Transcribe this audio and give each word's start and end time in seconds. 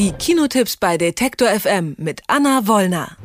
Die 0.00 0.12
Kinotipps 0.12 0.78
bei 0.78 0.96
Detektor 0.96 1.48
FM 1.48 1.94
mit 1.98 2.22
Anna 2.26 2.66
Wollner. 2.66 3.18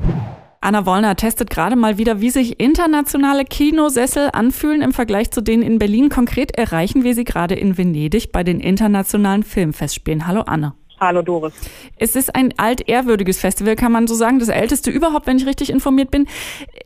Anna 0.60 0.86
Wollner 0.86 1.16
testet 1.16 1.50
gerade 1.50 1.78
mal 1.78 1.98
wieder, 1.98 2.20
wie 2.20 2.30
sich 2.30 2.60
internationale 2.60 3.46
Kinosessel 3.46 4.30
anfühlen 4.34 4.82
im 4.82 4.92
Vergleich 4.92 5.32
zu 5.32 5.40
denen 5.40 5.64
in 5.64 5.80
Berlin. 5.80 6.10
Konkret 6.10 6.58
erreichen 6.58 7.06
wir 7.06 7.16
sie 7.16 7.24
gerade 7.24 7.56
in 7.56 7.78
Venedig 7.78 8.34
bei 8.34 8.44
den 8.44 8.60
internationalen 8.60 9.44
Filmfestspielen. 9.44 10.28
Hallo 10.28 10.42
Anna. 10.42 10.76
Hallo 11.00 11.22
Doris. 11.22 11.54
Es 11.96 12.18
ist 12.18 12.36
ein 12.36 12.54
altehrwürdiges 12.58 13.40
Festival, 13.40 13.78
kann 13.78 13.94
man 13.94 14.08
so 14.08 14.14
sagen, 14.14 14.40
das 14.40 14.50
älteste 14.50 14.92
überhaupt, 14.92 15.28
wenn 15.28 15.38
ich 15.38 15.46
richtig 15.46 15.70
informiert 15.70 16.12
bin. 16.12 16.28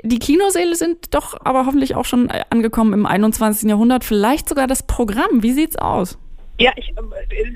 Die 0.04 0.20
Kinosäle 0.20 0.76
sind 0.76 1.16
doch 1.16 1.36
aber 1.44 1.66
hoffentlich 1.66 1.96
auch 1.96 2.06
schon 2.06 2.30
angekommen 2.52 2.94
im 2.94 3.08
21. 3.08 3.68
Jahrhundert, 3.68 4.04
vielleicht 4.04 4.50
sogar 4.50 4.68
das 4.68 4.84
Programm. 4.84 5.42
Wie 5.42 5.54
sieht's 5.54 5.78
aus? 5.78 6.20
Ja, 6.62 6.73
ich, 6.76 6.89
äh, 6.89 6.94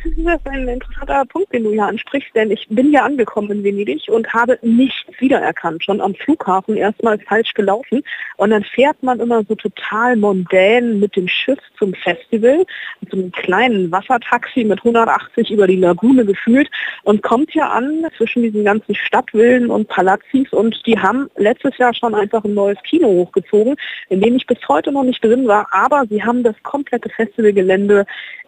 das 0.02 0.40
ist 0.40 0.48
ein 0.48 0.66
interessanter 0.66 1.26
Punkt, 1.26 1.54
den 1.54 1.66
du 1.66 1.72
hier 1.72 1.84
ansprichst, 1.84 2.34
denn 2.36 2.52
ich 2.52 2.66
bin 2.70 2.94
ja 2.94 3.04
angekommen 3.04 3.52
in 3.52 3.62
Venedig 3.62 4.08
und 4.08 4.34
habe 4.34 4.58
nichts 4.62 5.12
wiedererkannt. 5.20 5.84
Schon 5.84 6.00
am 6.00 6.16
Flughafen 6.16 6.78
erstmal 6.78 7.20
falsch 7.20 7.54
gelaufen 7.54 8.02
und 8.38 8.52
dann 8.52 8.64
fährt 8.64 9.04
man 9.04 9.20
immer 9.20 9.44
so 9.44 9.56
total 9.56 10.16
mondän 10.16 11.02
mit 11.02 11.18
dem 11.18 11.28
Schiff 11.28 11.60
zum 11.78 11.94
Festival, 11.94 12.64
mit 13.02 13.12
so 13.12 13.18
einem 13.18 13.32
kleinen 13.34 13.92
Wassertaxi 13.92 14.64
mit 14.64 14.80
180 14.80 15.52
über 15.52 15.68
die 15.68 15.76
Lagune 15.76 16.26
gefühlt 16.26 16.70
und 17.04 17.22
kommt 17.24 17.52
hier 17.52 17.70
an 17.70 18.08
zwischen 18.16 18.44
diesen 18.44 18.64
ganzen 18.64 18.96
Stadtvillen 18.96 19.70
und 19.70 19.90
Palazzis 19.90 20.50
und 20.54 20.82
die 20.86 20.98
haben 20.98 21.30
letztes 21.36 21.78
Jahr 21.78 21.94
schon 21.94 22.16
einfach 22.16 22.46
ein 22.46 22.54
neues 22.54 22.82
Kino 22.84 23.10
hochgezogen, 23.10 23.76
in 24.08 24.22
dem 24.22 24.38
ich 24.38 24.48
bis 24.48 24.66
heute 24.70 24.94
noch 24.94 25.04
nicht 25.04 25.22
drin 25.22 25.46
war, 25.46 25.68
aber 25.72 26.06
sie 26.10 26.24
haben 26.24 26.42
das 26.42 26.56
komplette 26.64 27.10
Festivalgelände 27.10 28.06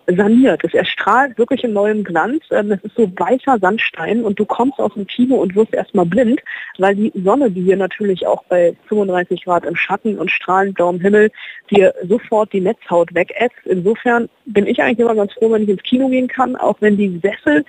saniert. 0.07 0.44
Es 0.49 0.73
erstrahlt 0.73 1.37
wirklich 1.37 1.63
in 1.63 1.73
neuem 1.73 2.03
Glanz. 2.03 2.43
Ähm, 2.51 2.71
es 2.71 2.83
ist 2.83 2.95
so 2.95 3.11
weicher 3.17 3.57
Sandstein 3.59 4.23
und 4.23 4.39
du 4.39 4.45
kommst 4.45 4.79
aus 4.79 4.93
dem 4.93 5.07
Kino 5.07 5.35
und 5.35 5.55
wirst 5.55 5.73
erstmal 5.73 6.05
blind, 6.05 6.41
weil 6.77 6.95
die 6.95 7.11
Sonne, 7.15 7.49
die 7.51 7.63
hier 7.63 7.77
natürlich 7.77 8.25
auch 8.27 8.43
bei 8.45 8.75
35 8.87 9.43
Grad 9.43 9.65
im 9.65 9.75
Schatten 9.75 10.17
und 10.17 10.31
strahlend 10.31 10.75
blauem 10.75 10.99
Himmel 10.99 11.31
dir 11.69 11.93
sofort 12.07 12.53
die 12.53 12.61
Netzhaut 12.61 13.13
wegätzt. 13.13 13.65
Insofern 13.65 14.29
bin 14.45 14.67
ich 14.67 14.81
eigentlich 14.81 14.99
immer 14.99 15.15
ganz 15.15 15.33
froh, 15.33 15.51
wenn 15.51 15.63
ich 15.63 15.69
ins 15.69 15.83
Kino 15.83 16.09
gehen 16.09 16.27
kann, 16.27 16.55
auch 16.55 16.77
wenn 16.79 16.97
die 16.97 17.19
Sessel 17.21 17.65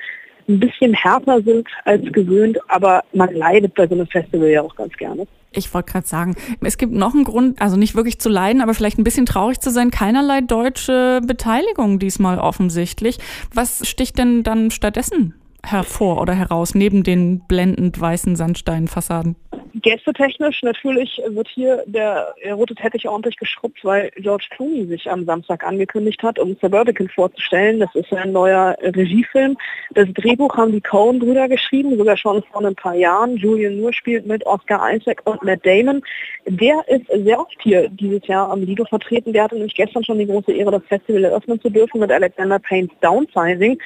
ein 0.49 0.61
bisschen 0.61 0.95
härter 0.95 1.43
sind 1.43 1.69
als 1.85 2.03
gewöhnt, 2.13 2.59
aber 2.69 3.03
man 3.13 3.35
leidet 3.35 3.75
bei 3.75 3.87
so 3.87 3.95
einem 3.95 4.07
Festival 4.07 4.49
ja 4.49 4.63
auch 4.63 4.77
ganz 4.77 4.93
gerne. 4.97 5.27
Ich 5.57 5.73
wollte 5.73 5.93
gerade 5.93 6.07
sagen, 6.07 6.37
es 6.61 6.77
gibt 6.77 6.93
noch 6.93 7.15
einen 7.15 7.25
Grund, 7.25 7.61
also 7.61 7.77
nicht 7.77 7.95
wirklich 7.95 8.21
zu 8.21 8.29
leiden, 8.29 8.61
aber 8.61 8.75
vielleicht 8.75 8.99
ein 8.99 9.05
bisschen 9.05 9.27
traurig 9.27 9.61
zu 9.61 9.71
sein. 9.71 9.91
Keinerlei 9.91 10.43
deutsche 10.43 11.21
Beteiligung 11.27 11.99
diesmal 11.99 12.39
offensichtlich. 12.39 13.19
Was 13.55 13.89
sticht 13.89 14.19
denn 14.19 14.43
dann 14.43 14.71
stattdessen 14.71 15.35
hervor 15.65 16.21
oder 16.21 16.35
heraus, 16.35 16.75
neben 16.75 17.03
den 17.03 17.41
blendend 17.49 17.99
weißen 17.99 18.37
Sandsteinfassaden? 18.37 19.37
Gästetechnisch 19.87 20.65
natürlich 20.65 21.23
wird 21.29 21.47
hier 21.47 21.85
der 21.87 22.35
rote 22.51 22.75
Teppich 22.75 23.07
ordentlich 23.09 23.37
geschrubbt, 23.37 23.85
weil 23.85 24.11
George 24.17 24.47
Clooney 24.51 24.85
sich 24.87 25.09
am 25.09 25.25
Samstag 25.25 25.63
angekündigt 25.63 26.25
hat, 26.25 26.41
um 26.41 26.57
Suburbican 26.61 27.09
vorzustellen. 27.09 27.79
Das 27.79 27.95
ist 27.95 28.13
ein 28.13 28.33
neuer 28.33 28.77
Regiefilm. 28.83 29.57
Das 29.93 30.09
Drehbuch 30.13 30.57
haben 30.57 30.73
die 30.73 30.81
Coen-Brüder 30.81 31.49
geschrieben, 31.49 31.97
sogar 31.97 32.17
schon 32.17 32.43
vor 32.51 32.65
ein 32.65 32.75
paar 32.75 32.97
Jahren. 32.97 33.37
Julian 33.37 33.79
Moore 33.79 33.93
spielt 33.93 34.27
mit 34.27 34.45
Oscar 34.45 34.93
Isaac 34.93 35.23
und 35.25 35.41
Matt 35.45 35.65
Damon. 35.65 36.03
Der 36.47 36.83
ist 36.89 37.07
sehr 37.07 37.39
oft 37.39 37.57
hier 37.61 37.89
dieses 37.89 38.27
Jahr 38.27 38.51
am 38.51 38.63
Lido 38.63 38.85
vertreten. 38.87 39.33
Der 39.33 39.45
hatte 39.45 39.55
nämlich 39.55 39.77
gestern 39.77 40.03
schon 40.03 40.19
die 40.19 40.27
große 40.27 40.53
Ehre, 40.53 40.73
das 40.73 40.83
Festival 40.89 41.23
eröffnen 41.23 41.61
zu 41.61 41.71
dürfen 41.71 42.01
mit 42.01 42.11
Alexander 42.11 42.59
Payne's 42.59 42.91
Downsizing. 43.03 43.79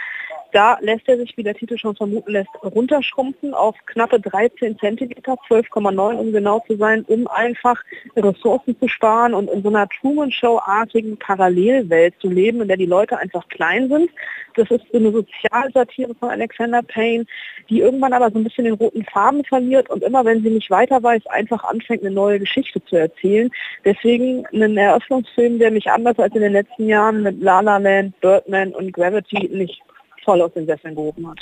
Da 0.52 0.78
lässt 0.80 1.08
er 1.08 1.16
sich, 1.16 1.36
wie 1.36 1.42
der 1.42 1.54
Titel 1.54 1.78
schon 1.78 1.94
vermuten 1.94 2.32
lässt, 2.32 2.50
runterschrumpfen 2.62 3.54
auf 3.54 3.76
knappe 3.86 4.18
13 4.20 4.78
Zentimeter, 4.78 5.36
12,9 5.48 6.14
um 6.14 6.32
genau 6.32 6.60
zu 6.66 6.76
sein, 6.76 7.04
um 7.06 7.28
einfach 7.28 7.80
Ressourcen 8.16 8.78
zu 8.78 8.88
sparen 8.88 9.34
und 9.34 9.48
in 9.50 9.62
so 9.62 9.68
einer 9.68 9.88
Truman-Show-artigen 9.88 11.16
Parallelwelt 11.18 12.14
zu 12.20 12.28
leben, 12.28 12.62
in 12.62 12.68
der 12.68 12.76
die 12.76 12.86
Leute 12.86 13.18
einfach 13.18 13.48
klein 13.48 13.88
sind. 13.88 14.10
Das 14.56 14.70
ist 14.70 14.84
so 14.90 14.98
eine 14.98 15.12
Sozialsatire 15.12 16.14
von 16.16 16.30
Alexander 16.30 16.82
Payne, 16.82 17.26
die 17.68 17.80
irgendwann 17.80 18.12
aber 18.12 18.30
so 18.30 18.38
ein 18.38 18.44
bisschen 18.44 18.64
den 18.64 18.74
roten 18.74 19.04
Farben 19.04 19.44
verliert 19.44 19.88
und 19.88 20.02
immer, 20.02 20.24
wenn 20.24 20.42
sie 20.42 20.50
nicht 20.50 20.70
weiter 20.70 21.02
weiß, 21.02 21.26
einfach 21.28 21.62
anfängt, 21.64 22.02
eine 22.02 22.10
neue 22.10 22.40
Geschichte 22.40 22.84
zu 22.84 22.96
erzählen. 22.96 23.50
Deswegen 23.84 24.44
ein 24.52 24.76
Eröffnungsfilm, 24.76 25.58
der 25.58 25.70
mich 25.70 25.88
anders 25.90 26.18
als 26.18 26.34
in 26.34 26.42
den 26.42 26.52
letzten 26.52 26.88
Jahren 26.88 27.22
mit 27.22 27.40
La 27.40 27.60
La 27.60 27.78
Land, 27.78 28.20
Birdman 28.20 28.74
und 28.74 28.92
Gravity 28.92 29.48
nicht 29.52 29.80
voll 30.24 30.40
aus 30.42 30.52
den 30.54 30.66
Sesseln 30.66 30.94
gehoben 30.94 31.28
hat. 31.28 31.38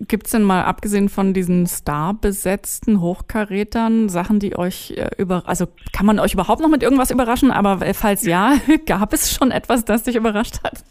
Gibt 0.00 0.26
es 0.26 0.32
denn 0.32 0.42
mal, 0.42 0.64
abgesehen 0.64 1.08
von 1.08 1.32
diesen 1.32 1.66
starbesetzten 1.66 3.00
Hochkarätern, 3.00 4.10
Sachen, 4.10 4.40
die 4.40 4.56
euch 4.58 4.90
äh, 4.90 5.08
über, 5.16 5.44
also 5.46 5.66
kann 5.92 6.04
man 6.04 6.18
euch 6.18 6.34
überhaupt 6.34 6.60
noch 6.60 6.68
mit 6.68 6.82
irgendwas 6.82 7.10
überraschen? 7.10 7.50
Aber 7.50 7.80
äh, 7.84 7.94
falls 7.94 8.26
ja, 8.26 8.58
gab 8.86 9.14
es 9.14 9.32
schon 9.32 9.50
etwas, 9.50 9.84
das 9.84 10.02
dich 10.02 10.16
überrascht 10.16 10.62
hat? 10.62 10.84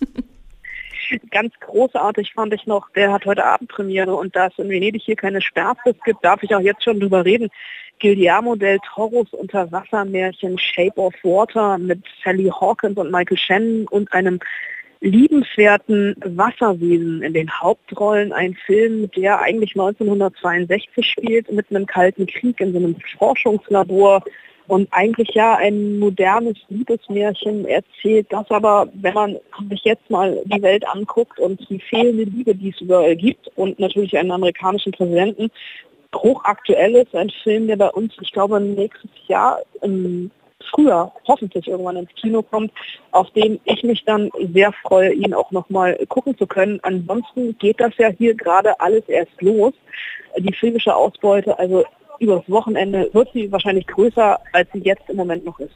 Ganz 1.30 1.54
großartig 1.60 2.34
fand 2.34 2.54
ich 2.54 2.66
noch, 2.66 2.90
der 2.92 3.12
hat 3.12 3.28
heute 3.28 3.46
Abend 3.46 3.70
Premiere 3.70 4.16
und 4.16 4.36
da 4.36 4.48
es 4.48 4.58
in 4.58 4.70
Venedig 4.70 5.04
hier 5.04 5.16
keine 5.16 5.40
Sperrfrist 5.40 6.04
gibt, 6.04 6.26
darf 6.26 6.42
ich 6.42 6.56
auch 6.56 6.62
jetzt 6.62 6.84
schon 6.84 7.00
drüber 7.00 7.24
reden. 7.24 7.50
Guillermo 8.02 8.56
del 8.56 8.80
Toros 8.80 9.32
Unterwassermärchen 9.34 10.58
Shape 10.58 11.00
of 11.00 11.14
Water 11.24 11.78
mit 11.78 12.04
Sally 12.24 12.50
Hawkins 12.50 12.98
und 12.98 13.12
Michael 13.12 13.38
Shannon 13.38 13.88
und 13.88 14.12
einem 14.12 14.40
liebenswerten 15.02 16.16
Wasserwesen 16.24 17.22
in 17.22 17.34
den 17.34 17.50
Hauptrollen. 17.50 18.34
Ein 18.34 18.56
Film, 18.66 19.10
der 19.12 19.42
eigentlich 19.42 19.72
1962 19.72 21.06
spielt, 21.06 21.52
mit 21.52 21.70
einem 21.70 21.86
kalten 21.86 22.26
Krieg 22.26 22.60
in 22.60 22.72
so 22.72 22.80
einem 22.80 22.96
Forschungslabor. 23.18 24.24
Und 24.68 24.88
eigentlich 24.92 25.30
ja 25.36 25.58
ein 25.58 26.00
modernes 26.00 26.58
Liebesmärchen. 26.70 27.66
Erzählt, 27.66 28.26
das 28.32 28.50
aber, 28.50 28.88
wenn 28.96 29.14
man 29.14 29.38
sich 29.70 29.84
jetzt 29.84 30.10
mal 30.10 30.42
die 30.46 30.62
Welt 30.62 30.88
anguckt 30.88 31.40
und 31.40 31.70
die 31.70 31.80
fehlende 31.80 32.24
Liebe, 32.24 32.56
die 32.56 32.70
es 32.70 32.82
überall 32.82 33.16
gibt 33.16 33.48
und 33.56 33.80
natürlich 33.80 34.18
einen 34.18 34.32
amerikanischen 34.32 34.92
Präsidenten, 34.92 35.52
hochaktuell 36.16 36.96
ist, 36.96 37.14
ein 37.14 37.30
Film, 37.44 37.68
der 37.68 37.76
bei 37.76 37.90
uns, 37.90 38.14
ich 38.22 38.32
glaube, 38.32 38.60
nächstes 38.60 39.12
Jahr 39.28 39.60
im 39.82 40.32
früher 40.74 41.12
hoffentlich 41.28 41.68
irgendwann 41.68 41.98
ins 41.98 42.14
Kino 42.16 42.42
kommt, 42.42 42.72
auf 43.12 43.30
den 43.32 43.60
ich 43.66 43.84
mich 43.84 44.04
dann 44.06 44.30
sehr 44.54 44.72
freue, 44.84 45.14
ihn 45.14 45.34
auch 45.34 45.52
nochmal 45.52 45.98
gucken 46.08 46.38
zu 46.38 46.48
können. 46.48 46.80
Ansonsten 46.84 47.58
geht 47.58 47.80
das 47.80 47.94
ja 47.98 48.10
hier 48.10 48.36
gerade 48.36 48.80
alles 48.80 49.04
erst 49.08 49.42
los. 49.42 49.74
Die 50.38 50.54
filmische 50.54 50.96
Ausbeute, 50.96 51.58
also 51.58 51.84
übers 52.20 52.44
Wochenende 52.48 53.10
wird 53.14 53.30
sie 53.34 53.52
wahrscheinlich 53.52 53.88
größer, 53.88 54.40
als 54.54 54.70
sie 54.74 54.80
jetzt 54.80 55.10
im 55.10 55.18
Moment 55.18 55.46
noch 55.46 55.60
ist. 55.60 55.76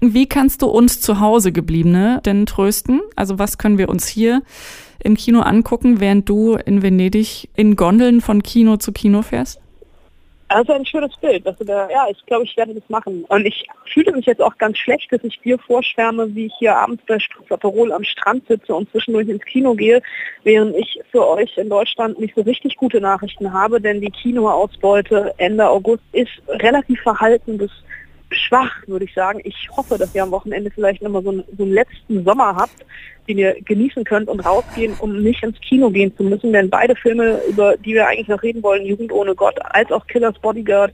Wie 0.00 0.26
kannst 0.26 0.62
du 0.62 0.66
uns 0.66 1.00
zu 1.00 1.20
Hause 1.20 1.52
gebliebene 1.52 2.20
denn 2.24 2.44
trösten? 2.46 3.02
Also 3.14 3.38
was 3.38 3.56
können 3.56 3.78
wir 3.78 3.88
uns 3.88 4.08
hier 4.08 4.42
im 4.98 5.16
Kino 5.16 5.40
angucken, 5.40 6.00
während 6.00 6.28
du 6.28 6.56
in 6.56 6.82
Venedig 6.82 7.48
in 7.54 7.76
Gondeln 7.76 8.20
von 8.20 8.42
Kino 8.42 8.78
zu 8.78 8.92
Kino 8.92 9.22
fährst? 9.22 9.61
Also 10.54 10.72
ein 10.72 10.84
schönes 10.84 11.16
Bild. 11.16 11.46
Dass 11.46 11.56
da, 11.58 11.88
ja, 11.90 12.06
ich 12.10 12.24
glaube, 12.26 12.44
ich 12.44 12.56
werde 12.56 12.74
das 12.74 12.88
machen. 12.88 13.24
Und 13.28 13.46
ich 13.46 13.66
fühle 13.92 14.12
mich 14.12 14.26
jetzt 14.26 14.42
auch 14.42 14.56
ganz 14.58 14.78
schlecht, 14.78 15.10
dass 15.12 15.24
ich 15.24 15.40
dir 15.40 15.58
vorschwärme, 15.58 16.34
wie 16.34 16.46
ich 16.46 16.52
hier 16.58 16.76
abends 16.76 17.02
bei 17.06 17.18
Aperol 17.50 17.92
am 17.92 18.04
Strand 18.04 18.46
sitze 18.46 18.74
und 18.74 18.90
zwischendurch 18.90 19.28
ins 19.28 19.44
Kino 19.44 19.74
gehe, 19.74 20.02
während 20.44 20.76
ich 20.76 21.00
für 21.10 21.26
euch 21.26 21.56
in 21.56 21.70
Deutschland 21.70 22.18
nicht 22.18 22.34
so 22.34 22.42
richtig 22.42 22.76
gute 22.76 23.00
Nachrichten 23.00 23.52
habe, 23.52 23.80
denn 23.80 24.00
die 24.00 24.10
Kinoausbeute 24.10 25.34
Ende 25.38 25.68
August 25.68 26.02
ist 26.12 26.30
relativ 26.48 27.00
verhalten 27.00 27.58
bis 27.58 27.70
schwach, 28.32 28.74
würde 28.86 29.04
ich 29.04 29.14
sagen. 29.14 29.40
Ich 29.44 29.68
hoffe, 29.76 29.98
dass 29.98 30.14
ihr 30.14 30.22
am 30.22 30.30
Wochenende 30.30 30.70
vielleicht 30.70 31.02
nochmal 31.02 31.22
so, 31.22 31.30
einen, 31.30 31.44
so 31.56 31.62
einen 31.64 31.72
letzten 31.72 32.24
Sommer 32.24 32.56
habt, 32.56 32.84
den 33.28 33.38
ihr 33.38 33.56
genießen 33.62 34.04
könnt 34.04 34.28
und 34.28 34.40
rausgehen, 34.40 34.94
um 34.98 35.22
nicht 35.22 35.42
ins 35.42 35.60
Kino 35.60 35.90
gehen 35.90 36.16
zu 36.16 36.24
müssen. 36.24 36.52
Denn 36.52 36.70
beide 36.70 36.96
Filme, 36.96 37.40
über 37.48 37.76
die 37.76 37.94
wir 37.94 38.08
eigentlich 38.08 38.28
noch 38.28 38.42
reden 38.42 38.62
wollen, 38.62 38.84
Jugend 38.84 39.12
ohne 39.12 39.34
Gott 39.34 39.58
als 39.62 39.90
auch 39.92 40.06
Killers 40.06 40.38
Bodyguard, 40.38 40.92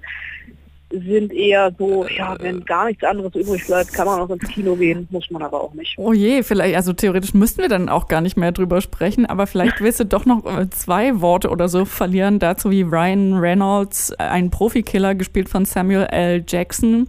sind 0.91 1.33
eher 1.33 1.73
so, 1.79 2.07
ja, 2.07 2.37
wenn 2.41 2.65
gar 2.65 2.87
nichts 2.87 3.05
anderes 3.05 3.35
übrig 3.35 3.67
bleibt, 3.67 3.93
kann 3.93 4.07
man 4.07 4.21
auch 4.21 4.31
ins 4.31 4.49
Kino 4.49 4.75
gehen, 4.75 5.07
muss 5.11 5.31
man 5.31 5.43
aber 5.43 5.63
auch 5.63 5.75
nicht. 5.75 5.95
Oh 5.99 6.13
je, 6.13 6.43
vielleicht, 6.43 6.77
also 6.77 6.93
theoretisch 6.93 7.35
müssten 7.35 7.61
wir 7.61 7.69
dann 7.69 7.89
auch 7.89 8.09
gar 8.09 8.21
nicht 8.21 8.37
mehr 8.37 8.53
drüber 8.53 8.81
sprechen, 8.81 9.27
aber 9.27 9.47
vielleicht 9.47 9.81
willst 9.81 10.01
du 10.01 10.05
doch 10.05 10.25
noch 10.25 10.47
äh, 10.47 10.71
zwei 10.71 11.21
Worte 11.21 11.51
oder 11.51 11.69
so 11.69 11.85
verlieren 11.85 12.39
dazu, 12.39 12.71
wie 12.71 12.83
Ryan 12.83 13.35
Reynolds, 13.35 14.13
ein 14.19 14.51
Profikiller, 14.51 15.15
gespielt 15.15 15.49
von 15.49 15.65
Samuel 15.65 16.07
L. 16.11 16.45
Jackson, 16.47 17.09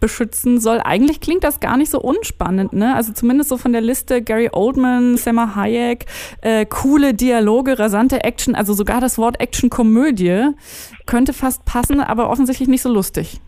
beschützen 0.00 0.60
soll. 0.60 0.80
Eigentlich 0.82 1.20
klingt 1.20 1.44
das 1.44 1.60
gar 1.60 1.76
nicht 1.76 1.90
so 1.90 2.00
unspannend, 2.00 2.72
ne? 2.72 2.94
Also 2.94 3.12
zumindest 3.12 3.48
so 3.48 3.56
von 3.56 3.72
der 3.72 3.80
Liste 3.80 4.22
Gary 4.22 4.50
Oldman, 4.52 5.16
Selma 5.16 5.54
Hayek, 5.54 6.06
äh, 6.42 6.66
coole 6.66 7.14
Dialoge, 7.14 7.78
rasante 7.78 8.24
Action, 8.24 8.54
also 8.54 8.74
sogar 8.74 9.00
das 9.00 9.18
Wort 9.18 9.40
Action-Komödie 9.40 10.50
könnte 11.06 11.32
fast 11.32 11.64
passen, 11.64 12.00
aber 12.00 12.30
offensichtlich 12.30 12.68
nicht 12.68 12.82
so 12.82 12.92
lustig. 12.92 13.40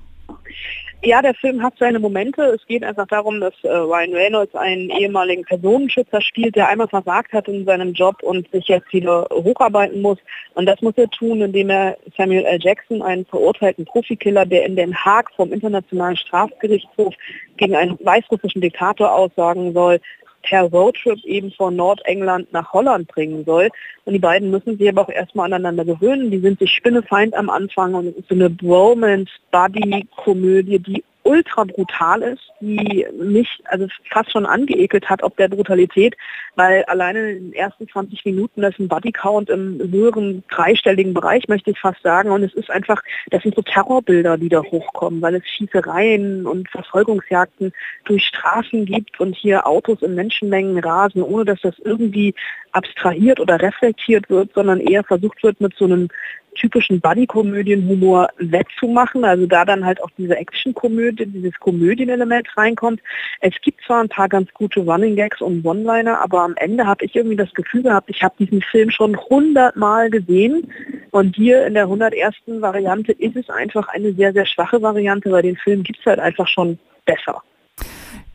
Ja, 1.05 1.23
der 1.23 1.35
Film 1.35 1.63
hat 1.63 1.75
seine 1.79 2.01
Momente. 2.01 2.43
Es 2.43 2.67
geht 2.67 2.83
einfach 2.83 3.07
darum, 3.07 3.41
dass 3.41 3.55
äh, 3.63 3.69
Ryan 3.69 4.15
Reynolds 4.15 4.55
einen 4.57 4.91
ehemaligen 4.91 5.45
Personenschützer 5.45 6.21
spielt, 6.21 6.57
der 6.57 6.69
einmal 6.69 6.89
versagt 6.89 7.33
hat 7.33 7.47
in 7.47 7.65
seinem 7.65 7.93
Job 7.93 8.21
und 8.23 8.51
sich 8.51 8.67
jetzt 8.67 8.93
wieder 8.93 9.29
hocharbeiten 9.31 10.03
muss. 10.03 10.19
Und 10.55 10.67
das 10.67 10.83
muss 10.83 10.95
er 10.97 11.09
tun, 11.11 11.41
indem 11.41 11.71
er 11.71 11.97
Samuel 12.17 12.45
L. 12.45 12.59
Jackson, 12.61 13.01
einen 13.01 13.25
verurteilten 13.27 13.85
Profikiller, 13.85 14.45
der 14.45 14.67
in 14.67 14.75
Den 14.75 14.93
Haag 14.93 15.31
vom 15.37 15.53
Internationalen 15.53 16.17
Strafgerichtshof 16.17 17.15
gegen 17.59 17.77
einen 17.77 17.97
weißrussischen 18.01 18.61
Diktator 18.61 19.13
aussagen 19.13 19.73
soll, 19.73 20.01
per 20.49 20.63
Roadtrip 20.63 21.23
eben 21.25 21.53
von 21.53 21.77
Nordengland 21.77 22.53
nach 22.53 22.73
Holland 22.73 23.07
bringen 23.09 23.45
soll. 23.45 23.69
Und 24.05 24.15
die 24.15 24.19
beiden 24.19 24.51
müssen 24.51 24.79
sich 24.79 24.89
aber 24.89 25.03
auch 25.03 25.11
erstmal 25.11 25.47
aneinander 25.47 25.85
gewöhnen. 25.85 26.31
Die 26.31 26.41
sind 26.41 26.59
sich 26.59 26.73
spinnefeind 26.73 27.35
am 27.35 27.51
Anfang 27.51 27.95
und 27.95 28.07
es 28.07 28.17
ist 28.17 28.29
so 28.29 28.35
eine 28.35 28.51
Bromance-Buddy-Komödie, 28.51 30.79
die 30.79 31.05
ultra 31.29 31.65
brutal 31.65 32.23
ist, 32.23 32.43
die 32.61 33.07
mich 33.21 33.61
also 33.67 33.87
fast 34.11 34.33
schon 34.33 34.47
angeekelt 34.47 35.09
hat 35.09 35.23
ob 35.23 35.37
der 35.37 35.49
Brutalität, 35.49 36.17
weil 36.57 36.85
alleine 36.85 37.33
in 37.33 37.51
den 37.51 37.53
ersten 37.53 37.87
20 37.87 38.25
Minuten 38.25 38.63
das 38.63 38.73
ist 38.73 38.81
ein 38.81 38.89
Bodycount 38.89 39.51
im 39.51 39.79
höheren 39.93 40.43
dreistelligen 40.49 41.13
Bereich, 41.13 41.47
möchte 41.49 41.71
ich 41.71 41.79
fast 41.79 42.03
sagen. 42.03 42.31
Und 42.31 42.43
es 42.43 42.55
ist 42.55 42.71
einfach, 42.71 43.03
das 43.31 43.43
sind 43.43 43.55
so 43.55 43.63
Terrorbilder, 43.63 44.39
die 44.39 44.49
da 44.49 44.63
hochkommen, 44.63 45.21
weil 45.21 45.35
es 45.37 45.47
Schießereien 45.47 46.47
und 46.47 46.69
Verfolgungsjagden 46.71 47.73
durch 48.05 48.25
Straßen 48.25 48.87
gibt 48.87 49.21
und 49.21 49.37
hier 49.37 49.67
Autos 49.67 50.01
in 50.03 50.15
Menschenmengen 50.15 50.79
rasen, 50.79 51.23
ohne 51.23 51.45
dass 51.45 51.61
das 51.61 51.75
irgendwie 51.85 52.35
abstrahiert 52.73 53.39
oder 53.41 53.61
reflektiert 53.61 54.31
wird, 54.31 54.53
sondern 54.55 54.81
eher 54.81 55.05
versucht 55.05 55.43
wird, 55.43 55.61
mit 55.61 55.75
so 55.77 55.85
einem 55.85 56.09
typischen 56.59 57.01
Buddy-Komödien-Humor 57.01 58.29
wettzumachen, 58.39 59.25
also 59.25 59.47
da 59.47 59.65
dann 59.65 59.85
halt 59.85 60.03
auch 60.03 60.11
diese 60.19 60.37
Action-Komödie, 60.37 61.27
dieses 61.27 61.59
Komödienelement 61.59 62.49
reinkommt. 62.57 63.01
Es 63.41 63.55
gibt 63.63 63.83
zwar 63.85 64.03
ein 64.03 64.09
paar 64.09 64.29
ganz 64.29 64.53
gute 64.53 64.81
Running 64.81 65.17
Gags 65.17 65.41
und 65.41 65.65
One-Liner, 65.65 66.21
aber 66.21 66.43
am 66.43 66.55
Ende 66.57 66.87
habe 66.87 67.05
ich 67.05 67.15
irgendwie 67.15 67.37
das 67.37 67.53
Gefühl 67.55 67.83
gehabt, 67.83 68.11
ich 68.11 68.23
habe 68.23 68.35
diesen 68.39 68.63
Film 68.63 68.91
schon 68.91 69.17
hundertmal 69.17 70.11
gesehen 70.11 70.73
und 71.11 71.37
hier 71.37 71.67
in 71.67 71.75
der 71.75 71.85
101. 71.85 72.35
Variante 72.47 73.13
ist 73.13 73.37
es 73.37 73.49
einfach 73.49 73.89
eine 73.89 74.13
sehr, 74.13 74.33
sehr 74.33 74.47
schwache 74.47 74.83
Variante, 74.83 75.31
weil 75.31 75.43
den 75.43 75.57
Film 75.57 75.83
gibt 75.83 76.01
es 76.01 76.07
halt 76.07 76.19
einfach 76.19 76.49
schon 76.49 76.79
besser. 77.05 77.43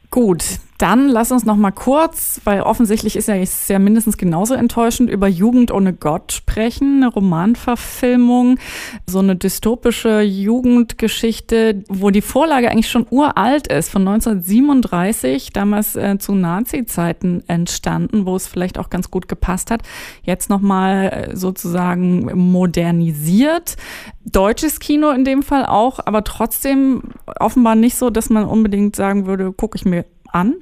Gut, 0.09 0.43
dann 0.83 1.07
lass 1.07 1.31
uns 1.31 1.45
noch 1.45 1.55
mal 1.55 1.71
kurz, 1.71 2.41
weil 2.43 2.59
offensichtlich 2.59 3.15
ist 3.15 3.29
ja, 3.29 3.35
ist 3.35 3.69
ja 3.69 3.79
mindestens 3.79 4.17
genauso 4.17 4.53
enttäuschend, 4.53 5.09
über 5.09 5.29
Jugend 5.29 5.71
ohne 5.71 5.93
Gott 5.93 6.33
sprechen, 6.33 6.97
eine 6.97 7.07
Romanverfilmung, 7.07 8.59
so 9.07 9.19
eine 9.19 9.37
dystopische 9.37 10.19
Jugendgeschichte, 10.19 11.85
wo 11.87 12.09
die 12.09 12.21
Vorlage 12.21 12.69
eigentlich 12.69 12.89
schon 12.89 13.07
uralt 13.09 13.67
ist, 13.67 13.91
von 13.91 14.05
1937, 14.05 15.53
damals 15.53 15.95
äh, 15.95 16.17
zu 16.19 16.35
Nazi-Zeiten 16.35 17.43
entstanden, 17.47 18.25
wo 18.25 18.35
es 18.35 18.47
vielleicht 18.47 18.77
auch 18.77 18.89
ganz 18.89 19.09
gut 19.09 19.29
gepasst 19.29 19.71
hat. 19.71 19.83
Jetzt 20.23 20.49
noch 20.49 20.59
mal 20.59 21.29
äh, 21.31 21.35
sozusagen 21.37 22.25
modernisiert. 22.37 23.77
Deutsches 24.25 24.81
Kino 24.81 25.11
in 25.11 25.23
dem 25.23 25.43
Fall 25.43 25.65
auch, 25.65 26.01
aber 26.05 26.25
trotzdem 26.25 27.03
offenbar 27.39 27.75
nicht 27.75 27.95
so, 27.95 28.09
dass 28.09 28.29
man 28.29 28.43
unbedingt 28.43 28.97
sagen 28.97 29.27
würde, 29.27 29.53
gucke 29.53 29.77
ich 29.77 29.85
mir 29.85 30.03
an? 30.33 30.55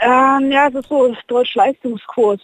Ähm, 0.00 0.52
ja, 0.52 0.68
es 0.68 0.74
ist 0.74 0.88
so 0.88 1.14
Deutsch-Leistungskurs, 1.28 2.40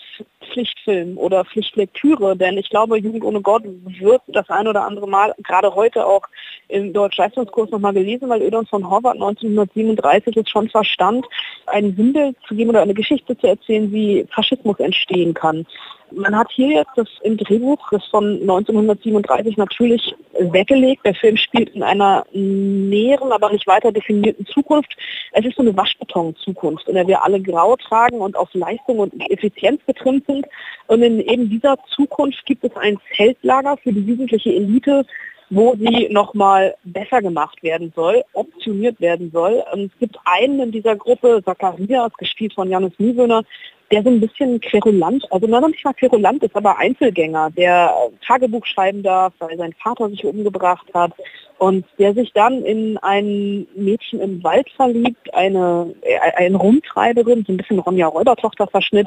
Pflichtfilm 0.53 1.19
oder 1.19 1.45
Pflichtlektüre, 1.45 2.37
denn 2.37 2.57
ich 2.57 2.71
glaube, 2.71 2.99
Jugend 2.99 3.25
ohne 3.25 3.41
Gott 3.41 3.63
wird 3.65 4.23
das 4.29 4.49
ein 4.49 4.67
oder 4.67 4.85
andere 4.85 5.07
Mal, 5.07 5.35
gerade 5.43 5.75
heute 5.75 6.07
auch 6.07 6.23
im 6.69 6.93
Deutsch-Leistungskurs 6.93 7.71
nochmal 7.71 7.93
gelesen, 7.93 8.29
weil 8.29 8.43
Ödons 8.43 8.71
von 8.71 8.89
Horvath 8.89 9.15
1937 9.15 10.37
es 10.37 10.49
schon 10.49 10.71
verstand, 10.71 11.27
ein 11.67 11.95
Sinnbild 11.97 12.37
zu 12.47 12.55
geben 12.55 12.71
oder 12.71 12.83
eine 12.83 12.95
Geschichte 12.95 13.37
zu 13.37 13.47
erzählen, 13.47 13.93
wie 13.93 14.27
Faschismus 14.35 14.79
entstehen 14.79 15.35
kann. 15.35 15.67
Man 16.15 16.37
hat 16.37 16.51
hier 16.51 16.69
jetzt 16.69 16.91
das 16.97 17.09
im 17.23 17.39
Drehbuch, 17.39 17.79
das 17.91 18.05
von 18.07 18.41
1937 18.43 19.57
natürlich 19.57 20.15
weggelegt. 20.39 21.07
Der 21.07 21.15
Film 21.15 21.37
spielt 21.37 21.71
in 21.71 21.83
einer 21.83 22.25
näheren, 22.33 23.33
aber 23.33 23.51
nicht 23.51 23.67
weiter 23.67 23.93
definierten 23.93 24.45
Zukunft. 24.47 24.95
Es 25.33 25.45
ist 25.47 25.57
so 25.57 25.63
eine 25.63 25.77
Waschbeton-Zukunft, 25.77 26.87
in 26.89 26.97
der 26.97 27.07
wir 27.07 27.25
alle 27.25 27.41
grau 27.41 27.77
tragen 27.77 28.21
und 28.21 28.37
auf 28.37 28.51
Leistung 28.53 28.99
und 28.99 29.15
Effizienz 29.31 29.81
getrimmt 29.87 30.27
sind. 30.27 30.47
Und 30.87 31.03
in 31.03 31.21
eben 31.21 31.49
dieser 31.49 31.79
Zukunft 31.95 32.45
gibt 32.45 32.65
es 32.65 32.77
ein 32.77 32.99
Zeltlager 33.17 33.79
für 33.79 33.93
die 33.93 34.05
jugendliche 34.05 34.53
Elite, 34.55 35.07
wo 35.49 35.75
sie 35.77 36.09
nochmal 36.11 36.75
besser 36.85 37.21
gemacht 37.21 37.63
werden 37.63 37.93
soll, 37.95 38.23
optioniert 38.63 39.01
werden 39.01 39.31
soll. 39.33 39.65
Es 39.73 39.91
gibt 39.99 40.17
einen 40.25 40.61
in 40.61 40.73
dieser 40.73 40.95
Gruppe, 40.97 41.43
Zacharias, 41.45 42.13
gespielt 42.19 42.55
von 42.55 42.71
Janis 42.71 42.93
Niewöhner, 42.99 43.43
der 43.93 44.03
so 44.03 44.09
ein 44.09 44.21
bisschen 44.21 44.59
querulant, 44.61 45.31
also 45.31 45.47
noch 45.47 45.69
nicht 45.69 45.85
mal 45.85 45.93
querulant 45.93 46.43
ist, 46.43 46.57
aber 46.57 46.79
Einzelgänger, 46.79 47.51
der 47.51 47.95
Tagebuch 48.27 48.65
schreiben 48.65 49.03
darf, 49.03 49.35
weil 49.39 49.57
sein 49.59 49.75
Vater 49.75 50.09
sich 50.09 50.25
umgebracht 50.25 50.87
hat 50.95 51.13
und 51.59 51.85
der 51.99 52.15
sich 52.15 52.33
dann 52.33 52.65
in 52.65 52.97
ein 52.99 53.67
Mädchen 53.77 54.21
im 54.21 54.43
Wald 54.43 54.69
verliebt, 54.71 55.33
eine, 55.35 55.95
äh, 56.01 56.19
eine 56.37 56.57
Rumtreiberin, 56.57 57.45
so 57.47 57.53
ein 57.53 57.59
bisschen 57.59 57.79
Ronja 57.79 58.07
Räubertochter 58.07 58.67
Verschnitt 58.67 59.07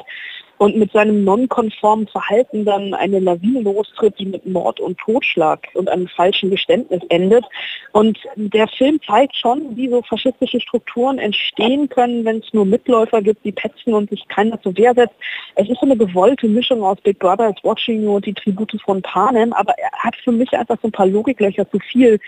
und 0.58 0.76
mit 0.76 0.92
seinem 0.92 1.24
nonkonformen 1.24 2.06
Verhalten 2.08 2.64
dann 2.64 2.94
eine 2.94 3.18
Lawine 3.18 3.60
lostritt, 3.60 4.18
die 4.18 4.26
mit 4.26 4.46
Mord 4.46 4.80
und 4.80 4.98
Totschlag 4.98 5.68
und 5.74 5.88
einem 5.88 6.08
falschen 6.08 6.50
Geständnis 6.50 7.02
endet. 7.10 7.44
Und 7.92 8.18
der 8.36 8.68
Film 8.68 9.00
zeigt 9.06 9.36
schon, 9.36 9.76
wie 9.76 9.88
so 9.88 10.02
faschistische 10.02 10.60
Strukturen 10.60 11.18
entstehen 11.18 11.88
können, 11.88 12.24
wenn 12.24 12.38
es 12.38 12.52
nur 12.52 12.64
Mitläufer 12.64 13.20
gibt, 13.20 13.44
die 13.44 13.52
petzen 13.52 13.92
und 13.92 14.10
sich 14.10 14.26
keiner 14.28 14.60
zur 14.62 14.72
Wehr 14.76 14.94
setzt. 14.94 15.14
Es 15.54 15.68
ist 15.68 15.80
so 15.80 15.86
eine 15.86 15.96
gewollte 15.96 16.48
Mischung 16.48 16.82
aus 16.82 17.00
Big 17.00 17.18
Brother, 17.18 17.44
als 17.44 17.62
Watching 17.62 18.02
You 18.02 18.16
und 18.16 18.26
die 18.26 18.34
Tribute 18.34 18.80
von 18.84 19.02
Panem, 19.02 19.52
aber 19.52 19.74
er 19.78 19.90
hat 19.92 20.16
für 20.16 20.32
mich 20.32 20.52
einfach 20.52 20.76
so 20.82 20.88
ein 20.88 20.92
paar 20.92 21.06
Logiklöcher 21.06 21.70
zu 21.70 21.78
viel. 21.78 22.18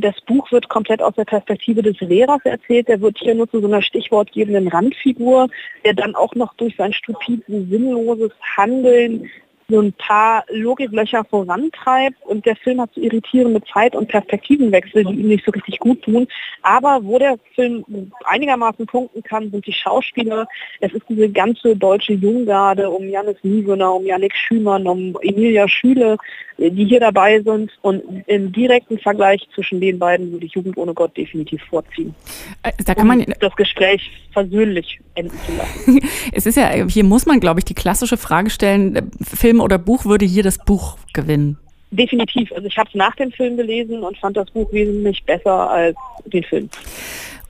Das 0.00 0.20
Buch 0.22 0.50
wird 0.52 0.68
komplett 0.68 1.02
aus 1.02 1.14
der 1.14 1.24
Perspektive 1.24 1.82
des 1.82 2.00
Lehrers 2.00 2.40
erzählt. 2.44 2.88
Der 2.88 3.00
wird 3.00 3.18
hier 3.18 3.34
nur 3.34 3.50
zu 3.50 3.60
so 3.60 3.66
einer 3.66 3.82
stichwortgebenden 3.82 4.68
Randfigur, 4.68 5.48
der 5.84 5.94
dann 5.94 6.14
auch 6.14 6.34
noch 6.34 6.54
durch 6.54 6.76
sein 6.76 6.92
stupiden 6.92 7.68
sinnloses 7.70 8.32
Handeln 8.56 9.30
so 9.68 9.80
ein 9.80 9.92
paar 9.94 10.44
Logiklöcher 10.50 11.24
vorantreibt 11.24 12.16
und 12.26 12.44
der 12.44 12.56
Film 12.56 12.80
hat 12.80 12.90
so 12.94 13.00
irritierende 13.00 13.62
Zeit- 13.72 13.96
und 13.96 14.08
Perspektivenwechsel, 14.08 15.04
die 15.04 15.14
ihm 15.14 15.28
nicht 15.28 15.44
so 15.44 15.50
richtig 15.50 15.78
gut 15.78 16.02
tun. 16.02 16.26
Aber 16.62 17.00
wo 17.02 17.18
der 17.18 17.36
Film 17.54 17.84
einigermaßen 18.24 18.86
punkten 18.86 19.22
kann, 19.22 19.50
sind 19.50 19.66
die 19.66 19.72
Schauspieler. 19.72 20.46
Es 20.80 20.92
ist 20.92 21.04
diese 21.08 21.28
ganze 21.30 21.76
deutsche 21.76 22.12
Junggarde 22.12 22.90
um 22.90 23.08
Janis 23.08 23.36
Niewöhner, 23.42 23.94
um 23.94 24.04
Janik 24.04 24.34
Schümann, 24.34 24.86
um 24.86 25.16
Emilia 25.22 25.66
Schüle, 25.68 26.16
die 26.58 26.84
hier 26.84 27.00
dabei 27.00 27.40
sind. 27.40 27.70
Und 27.82 28.02
im 28.26 28.52
direkten 28.52 28.98
Vergleich 28.98 29.46
zwischen 29.54 29.80
den 29.80 29.98
beiden 29.98 30.32
würde 30.32 30.46
ich 30.46 30.54
Jugend 30.54 30.76
ohne 30.76 30.94
Gott 30.94 31.16
definitiv 31.16 31.62
vorziehen. 31.64 32.14
Äh, 32.62 32.72
da 32.84 32.94
kann 32.94 33.06
man 33.06 33.20
um 33.20 33.32
das 33.40 33.56
Gespräch 33.56 34.10
versöhnlich 34.32 35.00
enden 35.14 35.38
zu 35.46 35.56
lassen. 35.56 36.00
es 36.32 36.46
ist 36.46 36.56
ja, 36.56 36.70
hier 36.88 37.04
muss 37.04 37.26
man, 37.26 37.40
glaube 37.40 37.60
ich, 37.60 37.64
die 37.64 37.74
klassische 37.74 38.16
Frage 38.16 38.50
stellen, 38.50 39.10
Film 39.22 39.60
oder 39.60 39.78
Buch 39.78 40.04
würde 40.04 40.24
hier 40.24 40.42
das 40.42 40.58
Buch 40.58 40.96
gewinnen? 41.12 41.58
Definitiv. 41.90 42.50
Also 42.52 42.66
ich 42.66 42.76
habe 42.76 42.88
es 42.88 42.94
nach 42.94 43.14
dem 43.16 43.30
Film 43.30 43.56
gelesen 43.56 44.02
und 44.02 44.18
fand 44.18 44.36
das 44.36 44.50
Buch 44.50 44.72
wesentlich 44.72 45.22
besser 45.24 45.70
als 45.70 45.96
den 46.26 46.42
Film. 46.42 46.68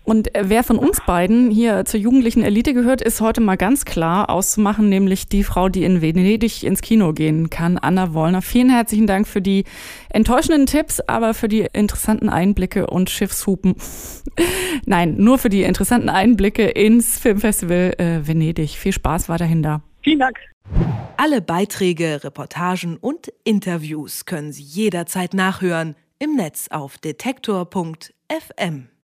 Und 0.05 0.35
äh, 0.35 0.45
wer 0.45 0.63
von 0.63 0.79
uns 0.79 1.01
beiden 1.05 1.51
hier 1.51 1.85
zur 1.87 1.99
jugendlichen 1.99 2.43
Elite 2.43 2.75
gehört, 2.75 3.01
ist 3.01 3.23
heute 3.23 3.41
mal 3.41 3.57
ganz 3.57 3.87
klar 3.87 4.29
auszumachen, 4.29 4.89
nämlich 4.91 5.27
die 5.29 5.43
Frau, 5.43 5.71
die 5.71 5.83
in 5.83 6.03
Venedig 6.03 6.63
ins 6.63 6.83
Kino 6.83 7.15
gehen 7.15 7.49
kann, 7.49 7.79
Anna 7.79 8.13
Wollner. 8.13 8.43
Vielen 8.43 8.69
herzlichen 8.69 9.07
Dank 9.07 9.27
für 9.27 9.41
die 9.41 9.65
enttäuschenden 10.11 10.67
Tipps, 10.67 11.01
aber 11.01 11.33
für 11.33 11.49
die 11.49 11.67
interessanten 11.73 12.29
Einblicke 12.29 12.87
und 12.87 13.09
Schiffshupen. 13.09 13.77
Nein, 14.87 15.17
nur 15.17 15.39
für 15.39 15.49
die 15.49 15.63
interessanten 15.63 16.11
Einblicke 16.11 16.67
ins 16.67 17.19
Filmfestival 17.19 17.95
äh, 17.99 18.27
Venedig. 18.29 18.71
Viel 18.71 18.93
Spaß 18.93 19.31
weiterhin 19.31 19.63
da. 19.63 19.83
Vielen 20.03 20.19
Dank. 20.19 20.39
Alle 21.17 21.41
Beiträge, 21.41 22.23
Reportagen 22.25 22.99
und 22.99 23.33
Interviews 23.45 24.27
können 24.27 24.53
Sie 24.53 24.63
jederzeit 24.63 25.33
nachhören 25.33 25.95
im 26.19 26.37
Netz 26.37 26.69
auf 26.71 26.99
detektor.fm. 26.99 28.89